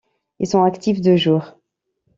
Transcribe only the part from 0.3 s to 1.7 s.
Ils sont actifs de jour.